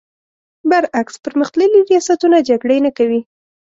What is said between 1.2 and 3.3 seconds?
پر مختللي ریاستونه جګړې نه کوي.